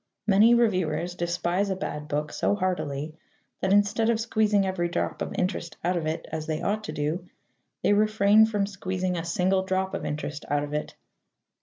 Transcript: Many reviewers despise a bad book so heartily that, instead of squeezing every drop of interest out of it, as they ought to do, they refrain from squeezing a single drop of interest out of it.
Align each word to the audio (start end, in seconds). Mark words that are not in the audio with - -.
Many 0.25 0.55
reviewers 0.55 1.13
despise 1.13 1.69
a 1.69 1.75
bad 1.75 2.07
book 2.07 2.33
so 2.33 2.55
heartily 2.55 3.13
that, 3.59 3.71
instead 3.71 4.09
of 4.09 4.19
squeezing 4.19 4.65
every 4.65 4.89
drop 4.89 5.21
of 5.21 5.35
interest 5.37 5.77
out 5.83 5.95
of 5.95 6.07
it, 6.07 6.25
as 6.31 6.47
they 6.47 6.59
ought 6.59 6.85
to 6.85 6.91
do, 6.91 7.29
they 7.83 7.93
refrain 7.93 8.47
from 8.47 8.65
squeezing 8.65 9.15
a 9.15 9.23
single 9.23 9.61
drop 9.63 9.93
of 9.93 10.03
interest 10.03 10.43
out 10.49 10.63
of 10.63 10.73
it. 10.73 10.95